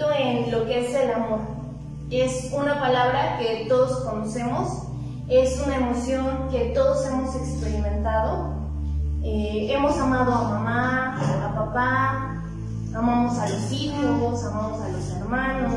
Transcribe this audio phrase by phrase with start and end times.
[0.00, 1.40] en lo que es el amor.
[2.10, 4.82] Es una palabra que todos conocemos,
[5.28, 8.54] es una emoción que todos hemos experimentado.
[9.22, 12.42] Eh, hemos amado a mamá, a papá,
[12.94, 15.72] amamos a los hijos, amamos a los hermanos,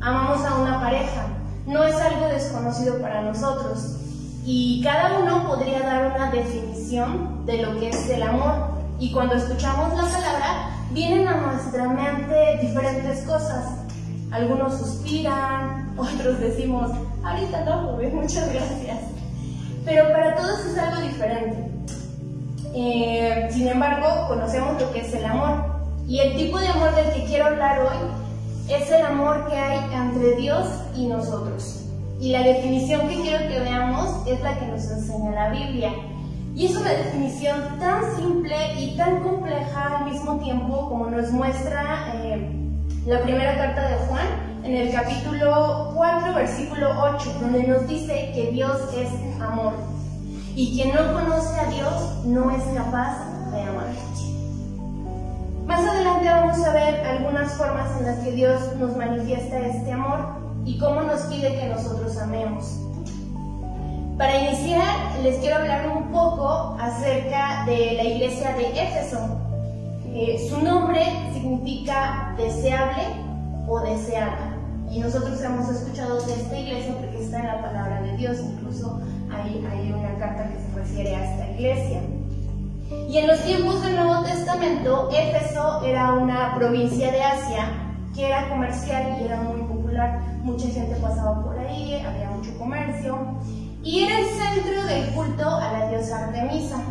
[0.00, 1.26] amamos a una pareja.
[1.66, 3.96] No es algo desconocido para nosotros.
[4.44, 8.78] Y cada uno podría dar una definición de lo que es el amor.
[8.98, 13.66] Y cuando escuchamos la palabra, vienen a nuestra mente diferentes cosas.
[14.30, 16.90] Algunos suspiran, otros decimos,
[17.24, 18.98] ahorita no, joven, muchas gracias.
[19.84, 21.70] Pero para todos es algo diferente.
[22.74, 25.78] Eh, sin embargo, conocemos lo que es el amor.
[26.06, 29.80] Y el tipo de amor del que quiero hablar hoy es el amor que hay
[29.94, 31.84] entre Dios y nosotros.
[32.20, 35.92] Y la definición que quiero que veamos es la que nos enseña la Biblia.
[36.54, 39.57] Y es una definición tan simple y tan compleja
[39.96, 42.50] al mismo tiempo como nos muestra eh,
[43.06, 44.26] la primera carta de Juan
[44.64, 49.08] en el capítulo 4, versículo 8, donde nos dice que Dios es
[49.40, 49.72] amor.
[50.54, 53.16] Y quien no conoce a Dios no es capaz
[53.52, 53.86] de amar.
[55.66, 60.18] Más adelante vamos a ver algunas formas en las que Dios nos manifiesta este amor
[60.64, 62.80] y cómo nos pide que nosotros amemos.
[64.18, 69.47] Para iniciar, les quiero hablar un poco acerca de la iglesia de Éfeso.
[70.14, 73.02] Eh, su nombre significa deseable
[73.66, 74.56] o deseada.
[74.90, 79.00] Y nosotros hemos escuchado de esta iglesia porque está en la palabra de Dios, incluso
[79.30, 82.00] hay, hay una carta que se refiere a esta iglesia.
[83.08, 87.68] Y en los tiempos del Nuevo Testamento, Éfeso era una provincia de Asia
[88.14, 90.20] que era comercial y era muy popular.
[90.42, 93.18] Mucha gente pasaba por ahí, había mucho comercio.
[93.84, 96.82] Y era el centro del culto a la diosa Artemisa.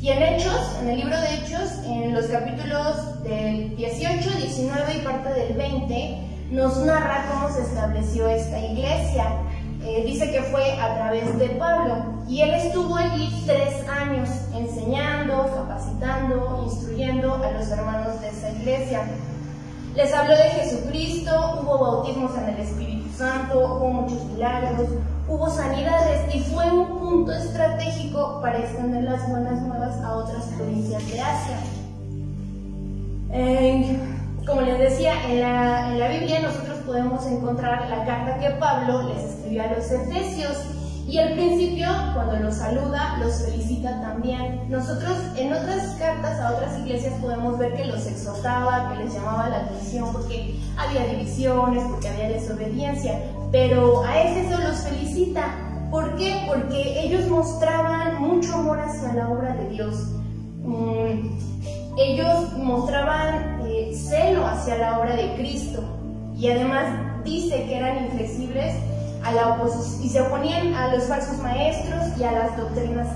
[0.00, 5.00] Y en Hechos, en el libro de Hechos, en los capítulos del 18, 19 y
[5.00, 6.18] parte del 20,
[6.52, 9.26] nos narra cómo se estableció esta iglesia.
[9.82, 11.96] Eh, dice que fue a través de Pablo
[12.28, 19.02] y él estuvo allí tres años enseñando, capacitando, instruyendo a los hermanos de esa iglesia.
[19.96, 24.90] Les habló de Jesucristo, hubo bautismos en el Espíritu Santo, hubo muchos milagros,
[25.28, 31.06] hubo sanidades y fue un punto estratégico para extender las buenas nuevas a otras provincias
[31.06, 31.56] de Asia.
[33.30, 33.98] Eh,
[34.46, 39.02] como les decía, en la, en la Biblia nosotros podemos encontrar la carta que Pablo
[39.02, 40.56] les escribió a los Efesios
[41.06, 44.70] y al principio, cuando los saluda, los felicita también.
[44.70, 49.48] Nosotros en otras cartas a otras iglesias podemos ver que los exhortaba, que les llamaba
[49.48, 55.54] la atención porque había divisiones, porque había desobediencia, pero a Éfeso los felicita.
[55.90, 56.44] ¿Por qué?
[56.46, 59.94] Porque ellos mostraban mucho amor hacia la obra de Dios.
[60.62, 61.38] Mm,
[61.98, 65.82] ellos mostraban eh, celo hacia la obra de Cristo
[66.36, 66.84] y además
[67.24, 68.74] dice que eran inflexibles
[69.24, 69.58] a la
[70.00, 73.08] y se oponían a los falsos maestros y a las doctrinas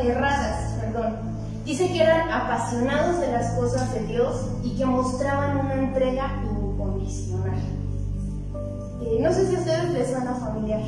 [0.00, 0.74] erradas.
[0.80, 1.16] Perdón.
[1.64, 6.43] Dice que eran apasionados de las cosas de Dios y que mostraban una entrega.
[9.20, 10.80] No sé si a ustedes les suena familiar,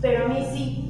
[0.00, 0.82] pero a mí sí.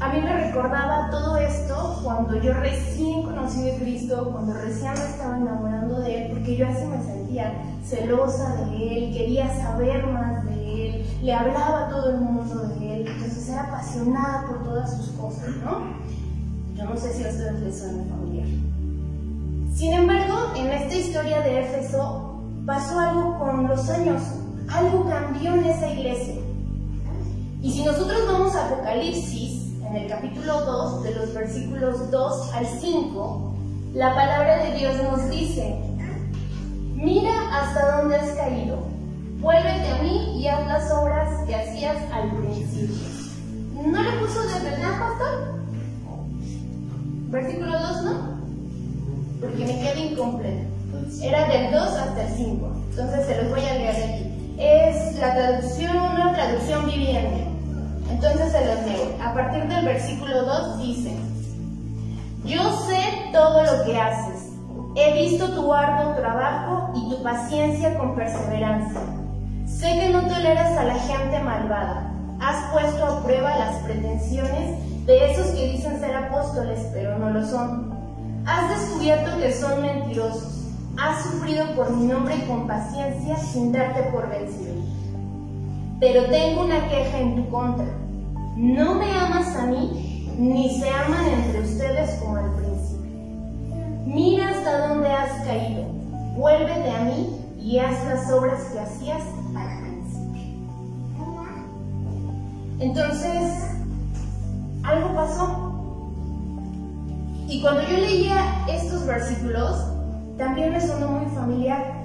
[0.00, 5.04] A mí me recordaba todo esto cuando yo recién conocí de Cristo, cuando recién me
[5.04, 10.44] estaba enamorando de Él, porque yo así me sentía celosa de Él, quería saber más
[10.44, 10.54] de
[11.24, 15.48] le hablaba a todo el mundo de él, entonces era apasionada por todas sus cosas,
[15.64, 15.80] ¿no?
[16.76, 18.46] Yo no sé si a ustedes les suena familiar.
[19.74, 24.20] Sin embargo, en esta historia de Éfeso pasó algo con los años,
[24.68, 26.34] algo cambió en esa iglesia.
[27.62, 32.66] Y si nosotros vamos a Apocalipsis, en el capítulo 2, de los versículos 2 al
[32.66, 33.54] 5,
[33.94, 35.76] la palabra de Dios nos dice,
[36.94, 38.94] mira hasta dónde has caído
[39.44, 43.06] vuélvete a mí y haz las obras que hacías al principio.
[43.86, 45.54] ¿No le puso de verdad, pastor?
[47.28, 48.38] Versículo 2, ¿no?
[49.40, 50.64] Porque me queda incompleto.
[51.22, 52.72] Era del 2 hasta el 5.
[52.90, 54.43] Entonces se los voy a leer aquí.
[54.58, 57.46] Es la traducción, una traducción viviente.
[58.10, 59.16] Entonces se los leo.
[59.22, 61.16] A partir del versículo 2 dice,
[62.44, 63.00] yo sé
[63.32, 64.50] todo lo que haces.
[64.96, 69.00] He visto tu arduo trabajo y tu paciencia con perseverancia
[69.66, 72.12] Sé que no toleras a la gente malvada.
[72.40, 77.44] Has puesto a prueba las pretensiones de esos que dicen ser apóstoles, pero no lo
[77.44, 77.92] son.
[78.46, 80.53] Has descubierto que son mentirosos.
[80.96, 84.74] Has sufrido por mi nombre con paciencia sin darte por vencido.
[86.00, 87.86] Pero tengo una queja en tu contra.
[88.56, 93.10] no me amas a mí, ni se aman entre ustedes como al principio.
[94.06, 95.84] Mira hasta dónde has caído,
[96.36, 99.22] vuélvete a mí y haz las obras que hacías
[99.56, 100.64] al principio.
[102.78, 103.64] Entonces,
[104.84, 105.70] algo pasó.
[107.48, 109.93] Y cuando yo leía estos versículos,
[110.36, 112.02] también me sonó muy familiar,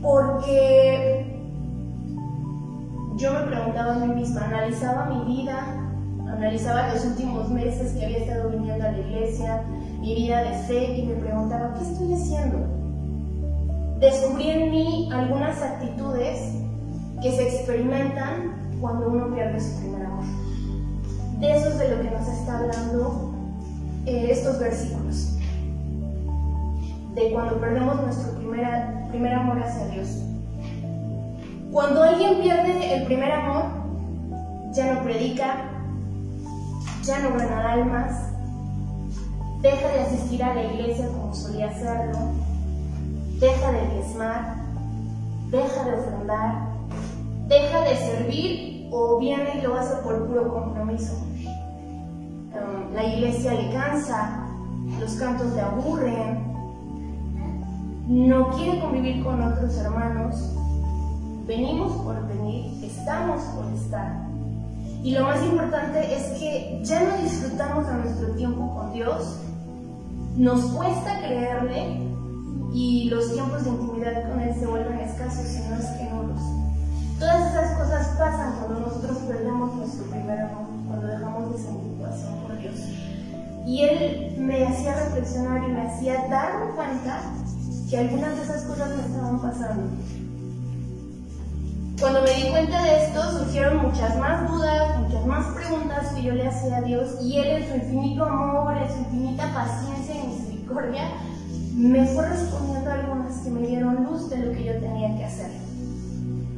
[0.00, 1.36] porque
[3.16, 5.60] yo me preguntaba a mí misma, analizaba mi vida,
[6.26, 9.62] analizaba los últimos meses que había estado viniendo a la iglesia,
[10.00, 12.58] mi vida de fe, y me preguntaba, ¿qué estoy haciendo?
[13.98, 16.54] Descubrí en mí algunas actitudes
[17.20, 20.24] que se experimentan cuando uno pierde su primer amor.
[21.40, 23.34] De eso es de lo que nos está hablando
[24.06, 25.36] eh, estos versículos.
[27.20, 30.08] De cuando perdemos nuestro primer, primer amor hacia Dios.
[31.70, 33.64] Cuando alguien pierde el primer amor,
[34.72, 35.56] ya no predica,
[37.02, 38.30] ya no gana almas,
[39.60, 42.18] deja de asistir a la iglesia como solía hacerlo,
[43.38, 44.54] deja de diezmar,
[45.50, 46.68] deja de ofrendar,
[47.48, 51.22] deja de servir o viene y lo hace por puro compromiso.
[52.54, 54.46] Um, la iglesia le cansa,
[54.98, 56.50] los cantos le aburren,
[58.10, 60.34] no quiere convivir con otros hermanos,
[61.46, 64.26] venimos por venir, estamos por estar.
[65.04, 69.38] Y lo más importante es que ya no disfrutamos de nuestro tiempo con Dios,
[70.36, 72.00] nos cuesta creerle
[72.74, 76.40] y los tiempos de intimidad con Él se vuelven escasos, si no es que nulos.
[77.20, 82.34] Todas esas cosas pasan cuando nosotros perdemos nuestro primer amor, cuando dejamos de sentir pasión
[82.40, 82.74] por Dios.
[83.68, 87.22] Y Él me hacía reflexionar y me hacía darme cuenta
[87.90, 89.82] que algunas de esas cosas me estaban pasando.
[92.00, 96.32] Cuando me di cuenta de esto, surgieron muchas más dudas, muchas más preguntas que yo
[96.32, 100.28] le hacía a Dios y Él en su infinito amor, en su infinita paciencia y
[100.28, 101.10] misericordia,
[101.74, 105.50] me fue respondiendo algunas que me dieron luz de lo que yo tenía que hacer.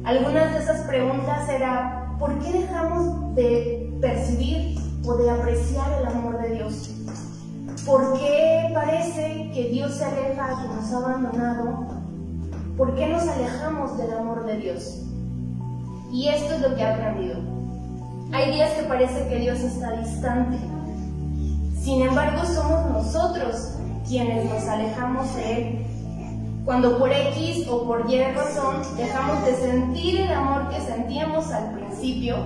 [0.03, 6.41] Algunas de esas preguntas era, ¿por qué dejamos de percibir o de apreciar el amor
[6.41, 6.92] de Dios?
[7.85, 11.87] ¿Por qué parece que Dios se aleja, que nos ha abandonado?
[12.77, 15.01] ¿Por qué nos alejamos del amor de Dios?
[16.11, 17.39] Y esto es lo que he aprendido.
[18.31, 20.57] Hay días que parece que Dios está distante.
[21.77, 23.73] Sin embargo, somos nosotros
[24.07, 25.85] quienes nos alejamos de Él.
[26.63, 31.73] Cuando por X o por Y razón dejamos de sentir el amor que sentíamos al
[31.73, 32.37] principio,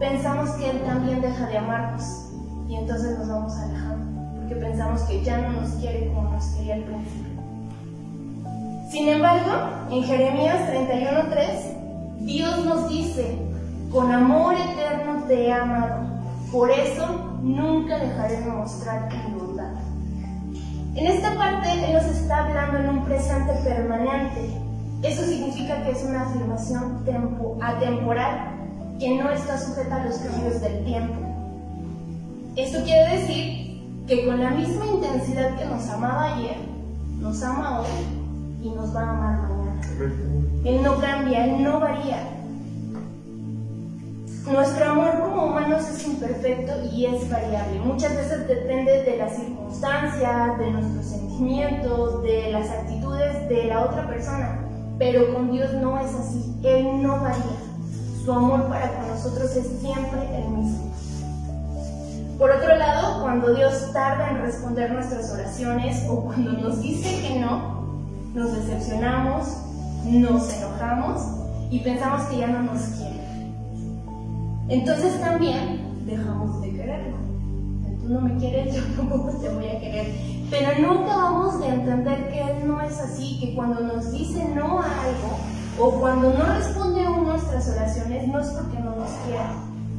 [0.00, 2.26] pensamos que Él también deja de amarnos
[2.68, 4.05] y entonces nos vamos alejando,
[4.46, 7.32] porque pensamos que ya no nos quiere como nos quería al principio.
[8.90, 9.50] Sin embargo,
[9.90, 13.38] en Jeremías 31.3 Dios nos dice,
[13.90, 16.04] con amor eterno te he amado,
[16.52, 19.72] por eso nunca dejaré de mostrar mi bondad.
[20.94, 24.48] En esta parte Él nos está hablando en un presente permanente.
[25.02, 27.04] Eso significa que es una afirmación
[27.60, 28.52] atemporal,
[28.98, 31.20] que no está sujeta a los cambios del tiempo.
[32.56, 33.65] Esto quiere decir
[34.06, 36.56] que con la misma intensidad que nos amaba ayer,
[37.20, 37.86] nos ama hoy
[38.62, 39.80] y nos va a amar mañana.
[40.64, 42.36] Él no cambia, Él no varía.
[44.48, 47.80] Nuestro amor como humanos es imperfecto y es variable.
[47.80, 54.06] Muchas veces depende de las circunstancias, de nuestros sentimientos, de las actitudes de la otra
[54.06, 54.60] persona.
[54.98, 56.54] Pero con Dios no es así.
[56.62, 57.58] Él no varía.
[58.24, 60.92] Su amor para con nosotros es siempre el mismo.
[62.38, 67.40] Por otro lado, cuando Dios tarda en responder nuestras oraciones o cuando nos dice que
[67.40, 67.86] no,
[68.34, 69.46] nos decepcionamos,
[70.04, 71.22] nos enojamos
[71.70, 73.16] y pensamos que ya no nos quiere.
[74.68, 77.16] Entonces también dejamos de quererlo.
[78.02, 80.06] Tú no me quieres, yo tampoco te voy a querer.
[80.50, 84.80] Pero nunca vamos de entender que Él no es así, que cuando nos dice no
[84.80, 85.38] a algo
[85.78, 89.52] o cuando no responde a nuestras oraciones no es porque no nos quiera,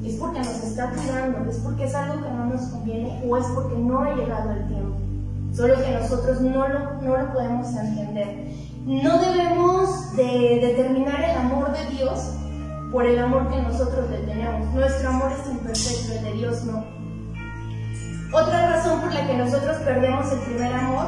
[0.07, 3.45] es porque nos está cuidando, es porque es algo que no nos conviene o es
[3.47, 4.95] porque no ha llegado el tiempo.
[5.53, 8.47] Solo que nosotros no lo, no lo podemos entender.
[8.85, 12.33] No debemos de determinar el amor de Dios
[12.91, 14.73] por el amor que nosotros le tenemos.
[14.73, 16.85] Nuestro amor es imperfecto, el de Dios no.
[18.31, 21.07] Otra razón por la que nosotros perdemos el primer amor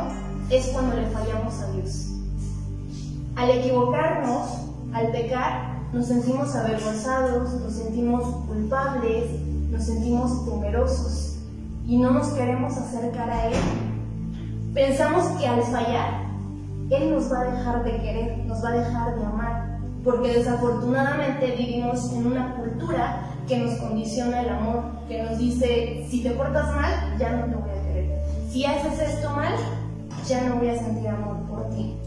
[0.50, 2.08] es cuando le fallamos a Dios.
[3.36, 4.50] Al equivocarnos,
[4.94, 9.26] al pecar, nos sentimos avergonzados, nos sentimos culpables,
[9.72, 11.38] nos sentimos temerosos
[11.86, 13.54] y no nos queremos acercar a Él.
[14.74, 16.30] Pensamos que al fallar
[16.90, 19.80] él nos va a dejar de querer, nos va a dejar de amar.
[20.04, 26.24] porque desafortunadamente vivimos en una cultura que nos condiciona el amor, que nos dice, si
[26.24, 28.22] te portas mal, ya no te voy a querer.
[28.50, 29.54] Si haces esto mal,
[30.26, 31.98] ya no voy a sentir amor por ti.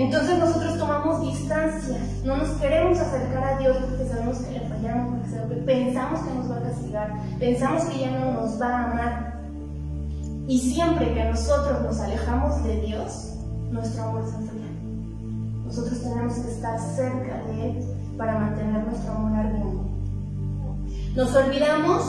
[0.00, 5.20] Entonces nosotros tomamos distancia, no nos queremos acercar a Dios porque sabemos que le fallamos,
[5.28, 9.40] porque pensamos que nos va a castigar, pensamos que ya no nos va a amar.
[10.48, 13.34] Y siempre que nosotros nos alejamos de Dios,
[13.70, 14.70] nuestro amor se enfría.
[15.66, 17.84] Nosotros tenemos que estar cerca de Él
[18.16, 19.84] para mantener nuestro amor ardiendo.
[21.14, 22.02] Nos olvidamos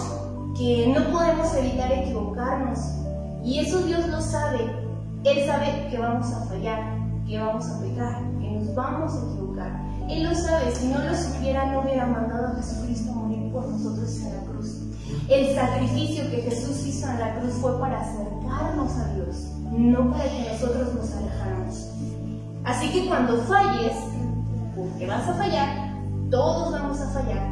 [0.57, 2.79] que no podemos evitar equivocarnos
[3.43, 4.62] y eso Dios lo sabe.
[5.25, 7.00] Él sabe que vamos a fallar,
[7.31, 9.81] que vamos a pecar, que nos vamos a equivocar.
[10.09, 14.19] Él lo sabe, si no lo supiera no hubiera mandado a Jesucristo morir por nosotros
[14.19, 14.81] en la cruz.
[15.29, 20.25] El sacrificio que Jesús hizo en la cruz fue para acercarnos a Dios, no para
[20.25, 21.89] que nosotros nos alejáramos.
[22.65, 23.93] Así que cuando falles,
[24.75, 25.93] porque vas a fallar,
[26.29, 27.47] todos vamos a fallar,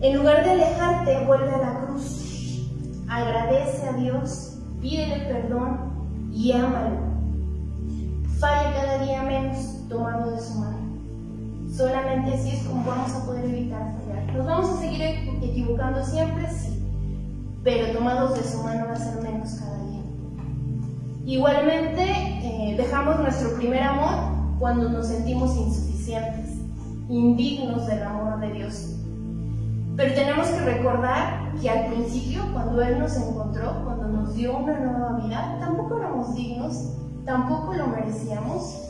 [0.00, 2.66] en lugar de alejarte, vuelve a la cruz.
[3.08, 7.07] Agradece a Dios, pídele perdón y ámalo.
[8.38, 10.78] Falla cada día menos tomando de su mano.
[11.68, 14.32] Solamente así es como vamos a poder evitar fallar.
[14.32, 16.80] Nos vamos a seguir equivocando siempre, sí,
[17.64, 20.02] pero tomados de su mano va a ser menos cada día.
[21.26, 26.58] Igualmente, eh, dejamos nuestro primer amor cuando nos sentimos insuficientes,
[27.08, 28.94] indignos del amor de Dios.
[29.96, 34.78] Pero tenemos que recordar que al principio, cuando Él nos encontró, cuando nos dio una
[34.78, 36.92] nueva vida, tampoco éramos dignos,
[37.28, 38.82] tampoco lo merecíamos.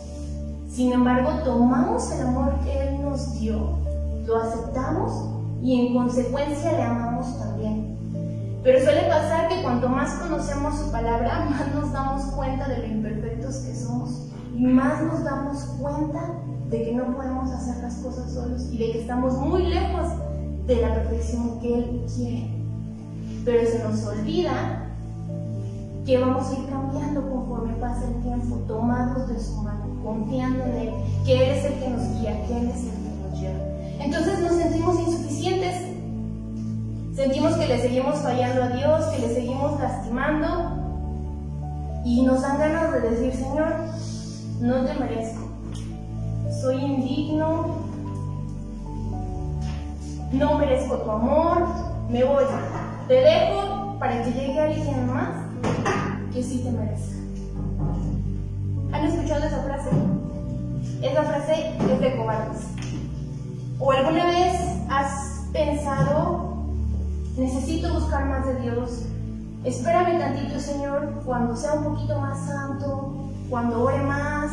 [0.70, 3.78] Sin embargo, tomamos el amor que Él nos dio,
[4.26, 5.12] lo aceptamos
[5.60, 7.98] y en consecuencia le amamos también.
[8.62, 12.86] Pero suele pasar que cuanto más conocemos su palabra, más nos damos cuenta de lo
[12.86, 16.20] imperfectos que somos y más nos damos cuenta
[16.70, 20.12] de que no podemos hacer las cosas solos y de que estamos muy lejos
[20.66, 22.50] de la perfección que Él quiere.
[23.44, 24.87] Pero se nos olvida
[26.08, 30.76] que vamos a ir cambiando conforme pasa el tiempo, tomados de su mano, confiando en
[30.76, 30.94] Él,
[31.26, 33.58] que Él es el que nos guía, que Él es el que nos lleva.
[34.00, 35.74] Entonces nos sentimos insuficientes.
[37.14, 40.46] Sentimos que le seguimos fallando a Dios, que le seguimos lastimando
[42.06, 43.74] y nos dan ganas de decir, Señor,
[44.62, 45.46] no te merezco,
[46.62, 47.66] soy indigno,
[50.32, 51.66] no merezco tu amor,
[52.08, 52.44] me voy,
[53.08, 55.37] te dejo para que llegue alguien más
[56.32, 57.16] que sí te merezca.
[58.92, 59.90] ¿Han escuchado esa frase?
[61.02, 62.62] Esa frase es de cobardes.
[63.78, 64.54] ¿O alguna vez
[64.88, 66.48] has pensado
[67.38, 69.04] necesito buscar más de Dios.
[69.64, 74.50] Espérame tantito, Señor, cuando sea un poquito más santo, cuando ore más,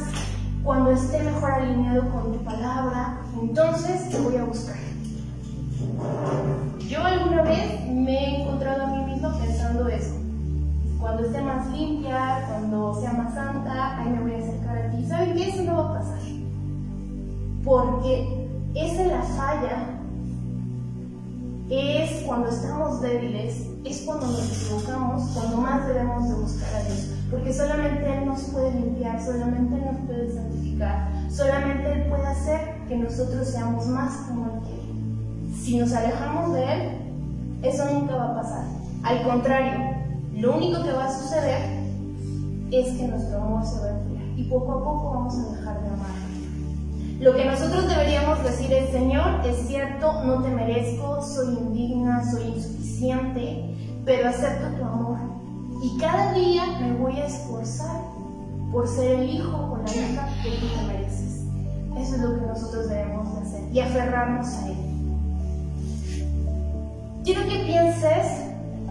[0.64, 4.76] cuando esté mejor alineado con tu palabra, entonces te voy a buscar.
[6.88, 10.25] Yo alguna vez me he encontrado a mí misma pensando eso.
[11.06, 15.06] Cuando esté más limpia, cuando sea más santa, ahí me voy a acercar a ti.
[15.08, 15.50] ¿Saben qué?
[15.50, 16.20] Eso no va a pasar.
[17.64, 20.00] Porque esa es la falla
[21.70, 27.14] es cuando estamos débiles, es cuando nos equivocamos, cuando más debemos de buscar a Dios.
[27.30, 32.78] Porque solamente Él nos puede limpiar, solamente Él nos puede santificar, solamente Él puede hacer
[32.88, 36.92] que nosotros seamos más como Él Si nos alejamos de Él,
[37.62, 38.66] eso nunca va a pasar.
[39.04, 39.95] Al contrario,
[40.36, 41.62] lo único que va a suceder
[42.70, 45.82] es que nuestro amor se va a enfriar y poco a poco vamos a dejar
[45.82, 46.26] de amar.
[47.20, 52.44] Lo que nosotros deberíamos decir es, Señor, es cierto, no te merezco, soy indigna, soy
[52.50, 53.74] insuficiente,
[54.04, 55.18] pero acepto tu amor.
[55.82, 58.02] Y cada día me voy a esforzar
[58.74, 61.46] por ser el hijo o la hija que tú te mereces.
[61.98, 64.78] Eso es lo que nosotros debemos de hacer y aferrarnos a Él.
[67.24, 68.45] Quiero que pienses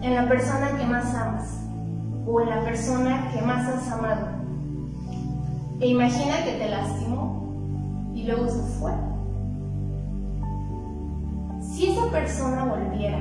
[0.05, 1.61] en la persona que más amas
[2.27, 4.27] o en la persona que más has amado.
[5.81, 8.91] E imagina que te lastimó y luego se fue.
[11.59, 13.17] Si esa persona volviera,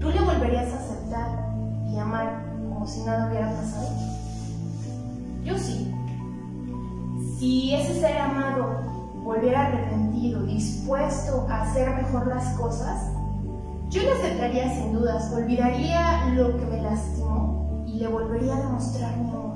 [0.00, 1.54] ¿tú le volverías a aceptar
[1.88, 3.88] y amar como si nada hubiera pasado?
[5.44, 5.94] Yo sí.
[7.38, 8.82] Si ese ser amado
[9.24, 13.13] volviera arrepentido, dispuesto a hacer mejor las cosas,
[13.94, 19.16] yo le aceptaría sin dudas, olvidaría lo que me lastimó y le volvería a demostrar
[19.16, 19.54] mi amor.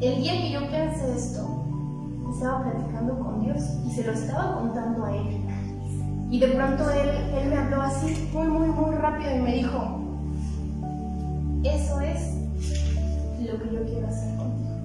[0.00, 1.46] El día que yo pensé esto,
[2.32, 5.46] estaba platicando con Dios y se lo estaba contando a Él.
[6.30, 10.00] Y de pronto él, él me habló así, muy, muy, muy rápido y me dijo,
[11.62, 12.34] eso es
[13.40, 14.81] lo que yo quiero hacer contigo.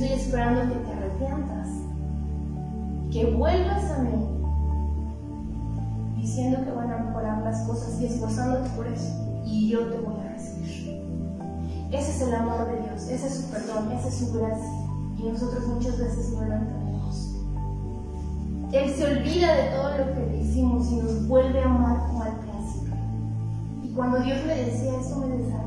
[0.00, 1.68] Estoy esperando que te arrepientas,
[3.12, 4.12] que vuelvas a mí,
[6.16, 10.14] diciendo que van a mejorar las cosas y esforzándote por eso, y yo te voy
[10.20, 11.02] a recibir.
[11.92, 14.70] Ese es el amor de Dios, ese es su perdón, esa es su gracia,
[15.18, 17.36] y nosotros muchas veces no lo entendemos.
[18.72, 22.22] Él se olvida de todo lo que le hicimos y nos vuelve a amar como
[22.22, 22.94] al principio.
[23.82, 25.59] Y cuando Dios le decía eso me desarmaba.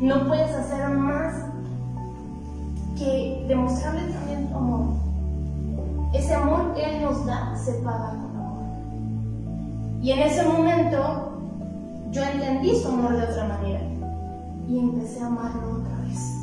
[0.00, 1.34] No puedes hacer más
[2.98, 4.94] que demostrarle también tu amor.
[6.12, 8.64] Ese amor que Él nos da se paga con amor.
[10.02, 11.40] Y en ese momento
[12.10, 13.80] yo entendí su amor de otra manera
[14.68, 16.36] y empecé a amarlo otra vez.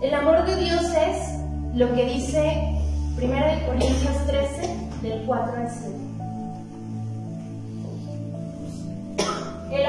[0.00, 1.40] El amor de Dios es
[1.74, 2.80] lo que dice
[3.16, 6.11] 1 Corintios 13, del 4 al 7.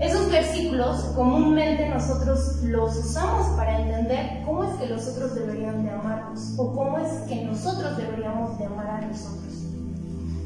[0.00, 5.90] Esos versículos comúnmente nosotros los usamos para entender cómo es que los otros deberían de
[5.90, 9.52] amarnos o cómo es que nosotros deberíamos de amar a nosotros.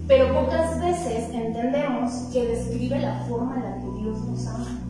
[0.09, 4.81] Pero pocas veces entendemos que describe la forma en la que Dios nos ama.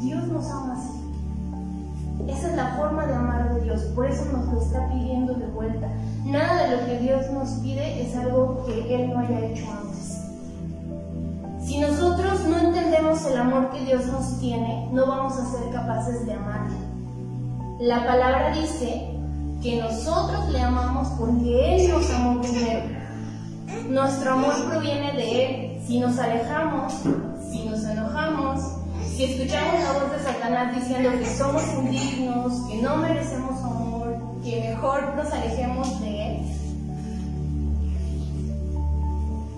[0.00, 0.98] Dios nos ama así.
[2.28, 5.46] Esa es la forma de amar a Dios, por eso nos lo está pidiendo de
[5.48, 5.88] vuelta.
[6.24, 10.18] Nada de lo que Dios nos pide es algo que Él no haya hecho antes.
[11.68, 12.07] Si nosotros no
[12.78, 16.76] entendemos el amor que Dios nos tiene, no vamos a ser capaces de amarle.
[17.80, 19.14] La palabra dice
[19.62, 22.82] que nosotros le amamos porque Él nos amó primero.
[23.88, 25.82] Nuestro amor proviene de Él.
[25.86, 26.92] Si nos alejamos,
[27.50, 28.60] si nos enojamos,
[29.14, 34.70] si escuchamos la voz de Satanás diciendo que somos indignos, que no merecemos amor, que
[34.70, 36.42] mejor nos alejemos de Él,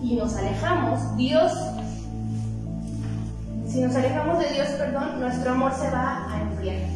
[0.03, 1.53] y nos alejamos, Dios,
[3.71, 6.89] si nos alejamos de Dios, perdón, nuestro amor se va a enfriar.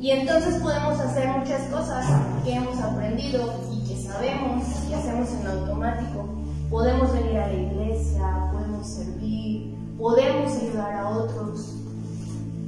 [0.00, 2.06] Y entonces podemos hacer muchas cosas
[2.44, 6.28] que hemos aprendido y que sabemos y hacemos en automático.
[6.70, 11.74] Podemos venir a la iglesia, podemos servir, podemos ayudar a otros,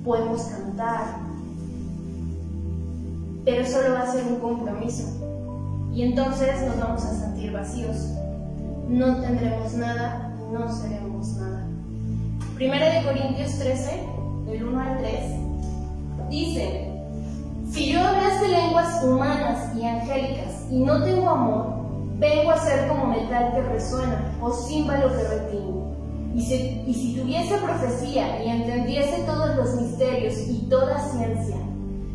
[0.05, 1.05] podemos cantar,
[3.45, 5.05] pero solo va a ser un compromiso
[5.93, 7.97] y entonces nos vamos a sentir vacíos.
[8.89, 11.58] No tendremos nada, no seremos nada.
[12.59, 14.03] Primera de Corintios 13,
[14.47, 15.09] del 1 al 3,
[16.29, 16.91] dice,
[17.71, 21.67] si yo hablase lenguas humanas y angélicas y no tengo amor,
[22.19, 25.79] vengo a ser como metal que resuena o címbalo que retiene.
[26.35, 31.59] Y si, tuviese profecía y entendiese todos los misterios y toda ciencia,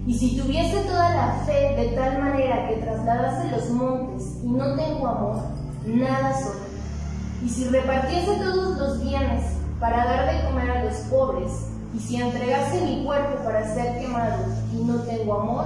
[0.06, 4.76] y si tuviese toda la fe de tal manera que trasladase los montes y no
[4.76, 5.38] tengo amor,
[5.86, 7.46] nada soy.
[7.46, 11.52] Y si repartiese todos los bienes para dar de comer a los pobres,
[11.94, 15.66] y si entregase mi cuerpo para ser quemado y no tengo amor,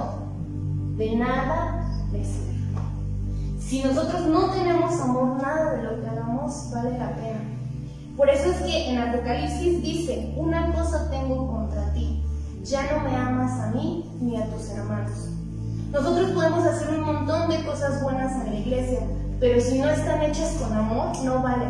[0.96, 2.58] de nada me sirve.
[3.60, 7.38] Si nosotros no tenemos amor, nada de lo que hagamos vale la pena.
[8.16, 12.20] Por eso es que en Apocalipsis dice, una cosa tengo contra ti,
[12.64, 15.28] ya no me amas a mí ni a tus hermanos.
[15.92, 18.98] Nosotros podemos hacer un montón de cosas buenas en la iglesia,
[19.38, 21.66] pero si no están hechas con amor, no vale,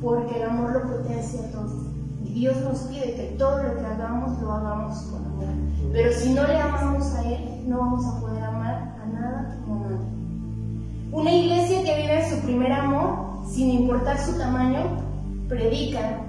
[0.00, 1.87] porque el amor lo potencia todo.
[2.34, 5.46] Dios nos pide que todo lo que hagamos lo hagamos con amor.
[5.92, 9.84] Pero si no le amamos a Él, no vamos a poder amar a nada como
[9.84, 10.06] a nadie.
[11.10, 14.80] Una iglesia que vive su primer amor, sin importar su tamaño,
[15.48, 16.20] predica,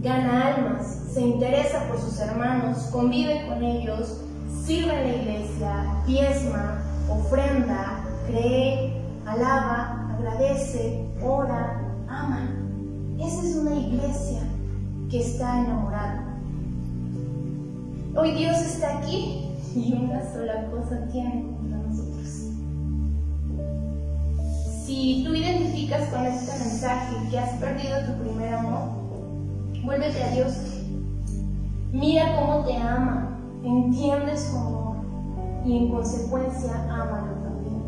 [0.00, 4.20] gana almas, se interesa por sus hermanos, convive con ellos,
[4.64, 12.50] sirve en la iglesia, diezma, ofrenda, cree, alaba, agradece, ora, ama.
[13.18, 14.40] Esa es una iglesia
[15.10, 16.38] que está enamorada.
[18.14, 22.28] Hoy Dios está aquí y una sola cosa tiene contra nosotros.
[24.84, 28.90] Si tú identificas con este mensaje que has perdido tu primer amor,
[29.82, 30.54] vuélvete a Dios.
[31.92, 34.96] Mira cómo te ama, entiendes su amor
[35.64, 37.82] y en consecuencia ámalo también.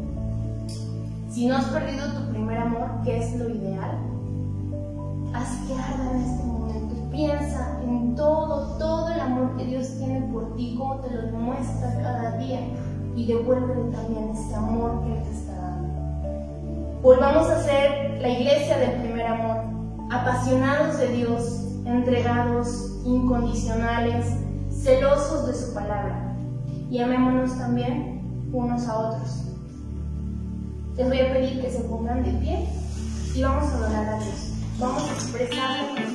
[1.28, 3.98] Si no has perdido tu primer amor, que es lo ideal,
[5.34, 6.49] haz que arda en este
[7.10, 12.00] piensa en todo, todo el amor que Dios tiene por ti, cómo te lo demuestra
[12.02, 12.60] cada día
[13.16, 17.00] y devuélvele también ese amor que Él te está dando.
[17.02, 19.56] Volvamos a ser la iglesia del primer amor,
[20.10, 24.26] apasionados de Dios, entregados, incondicionales,
[24.70, 26.36] celosos de su palabra
[26.90, 29.44] y amémonos también unos a otros.
[30.96, 32.68] Les voy a pedir que se pongan de pie
[33.34, 34.52] y vamos a adorar a Dios.
[34.78, 36.09] Vamos a expresarle